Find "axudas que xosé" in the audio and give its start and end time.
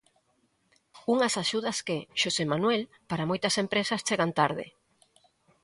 1.43-2.43